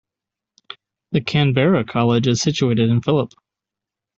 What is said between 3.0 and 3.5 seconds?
Phillip.